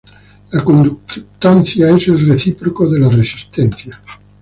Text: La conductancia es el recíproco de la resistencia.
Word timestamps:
La 0.53 0.63
conductancia 0.63 1.95
es 1.95 2.07
el 2.07 2.25
recíproco 2.27 2.89
de 2.89 3.01
la 3.01 3.07
resistencia. 3.09 4.01